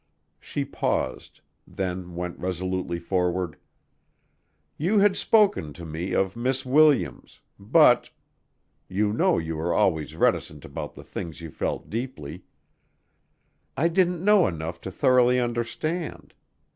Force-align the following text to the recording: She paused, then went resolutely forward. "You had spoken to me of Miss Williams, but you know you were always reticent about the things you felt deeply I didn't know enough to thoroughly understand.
She 0.39 0.65
paused, 0.65 1.41
then 1.67 2.15
went 2.15 2.39
resolutely 2.39 2.97
forward. 2.97 3.55
"You 4.75 4.97
had 4.97 5.15
spoken 5.15 5.73
to 5.73 5.85
me 5.85 6.13
of 6.15 6.35
Miss 6.35 6.65
Williams, 6.65 7.39
but 7.59 8.09
you 8.89 9.13
know 9.13 9.37
you 9.37 9.57
were 9.57 9.75
always 9.75 10.15
reticent 10.15 10.65
about 10.65 10.95
the 10.95 11.03
things 11.03 11.39
you 11.41 11.51
felt 11.51 11.87
deeply 11.91 12.41
I 13.77 13.89
didn't 13.89 14.25
know 14.25 14.47
enough 14.47 14.81
to 14.81 14.89
thoroughly 14.91 15.39
understand. 15.39 16.33